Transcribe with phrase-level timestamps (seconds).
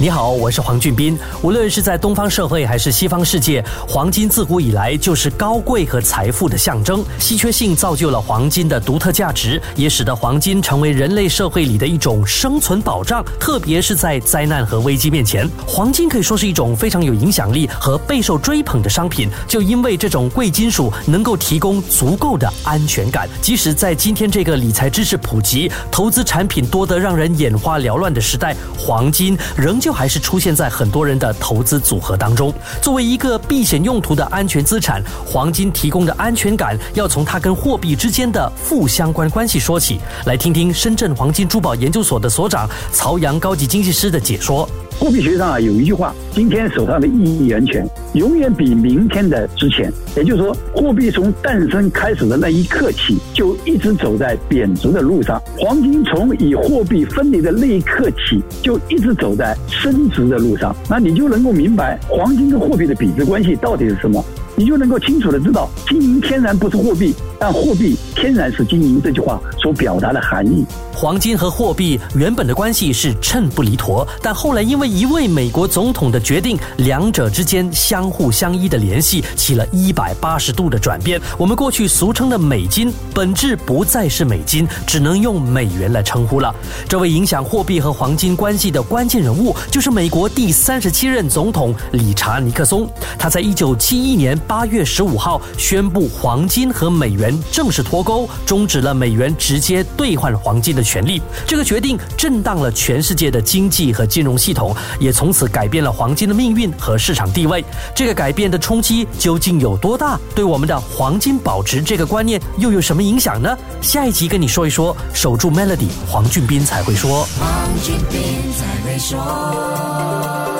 [0.00, 1.14] 你好，我是黄俊斌。
[1.42, 7.04] 无论是在东方社会还是西方世界，黄金自古以来就是高贵和财富的象征。
[7.18, 13.22] 稀缺性造就了黄金的独特价值，也使得黄金成为人类社会里的一种生存保障。
[13.38, 19.28] 特别是在灾难和危机面前，黄金可以说是一种非常有影响力和备受追捧的商品。
[19.46, 29.89] 就因为这种贵金属能够提供足够的安全感，即使在今天这个理财知识普及、投资产品多得让人眼花缭乱的时代，黄金仍旧。
[29.92, 32.52] 还是出现在很多人的投资组合当中。
[32.82, 40.00] 作为一个避险用途的安全资产，黄金提供的安全感要从它跟货币之间的负相关关系说起。
[40.26, 44.68] 来听听深圳黄金珠宝研究所的所长曹阳高级经济师的解说。
[45.00, 49.90] 货币学上啊有一句话：今天手上的一元钱，永远比明天的值钱。
[50.14, 60.76] 也就是说，货币从诞生开始的那一刻起，就一直走在贬值的路上；黄金从以货币分离的那一刻起，就一直走在升值的路上。
[60.86, 64.22] 那你就能够明白黄金跟货币的比值关系到底是什么。
[64.54, 70.62] 你就能够清楚的知道，金银天然不是货币，但货币天然是金银这句话所表达的含义。
[70.92, 81.18] 黄金和货币原本的关系是称不离砣，但后来因为一位美国总统的决定，两者之间相互相依的联系起了一百八十度的转变。
[81.38, 86.54] 我们过去俗称的美金，本质不再是美金，只能用美元来称呼了。
[86.86, 92.86] 这位影响货币和黄金关系的关键人物，就是美国第三十七任总统理查尼克松。
[93.18, 94.38] 他在一九七一年。
[94.50, 101.20] 八月十五号宣布，黄金和美元正式脱钩，终止了美元直接兑换黄金的权利。
[101.46, 107.64] 这个决定震荡了全世界的经济和金融系统，也从此改变了黄金的命运和市场地位。
[107.94, 110.18] 这个改变的冲击究竟有多大？
[110.34, 113.56] 对我们的黄金保值这个观念又有什么影响呢？
[113.80, 114.96] 下一集跟你说一说。
[115.12, 117.26] 守住 Melody，黄俊斌才会说。
[117.38, 117.68] 黄
[118.10, 120.59] 斌才会说。